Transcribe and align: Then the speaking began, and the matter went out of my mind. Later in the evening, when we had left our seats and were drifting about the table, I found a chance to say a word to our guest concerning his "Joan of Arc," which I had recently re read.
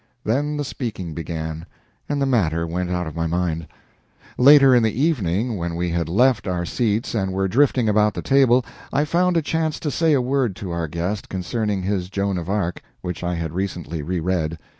Then 0.23 0.57
the 0.57 0.63
speaking 0.63 1.13
began, 1.13 1.67
and 2.09 2.19
the 2.19 2.25
matter 2.25 2.65
went 2.65 2.89
out 2.89 3.05
of 3.05 3.15
my 3.15 3.27
mind. 3.27 3.67
Later 4.35 4.73
in 4.73 4.81
the 4.81 4.99
evening, 4.99 5.57
when 5.57 5.75
we 5.75 5.91
had 5.91 6.09
left 6.09 6.47
our 6.47 6.65
seats 6.65 7.13
and 7.13 7.31
were 7.31 7.47
drifting 7.47 7.87
about 7.87 8.15
the 8.15 8.23
table, 8.23 8.65
I 8.91 9.05
found 9.05 9.37
a 9.37 9.43
chance 9.43 9.79
to 9.81 9.91
say 9.91 10.13
a 10.13 10.19
word 10.19 10.55
to 10.55 10.71
our 10.71 10.87
guest 10.87 11.29
concerning 11.29 11.83
his 11.83 12.09
"Joan 12.09 12.39
of 12.39 12.49
Arc," 12.49 12.81
which 13.01 13.23
I 13.23 13.35
had 13.35 13.53
recently 13.53 14.01
re 14.01 14.19
read. 14.19 14.57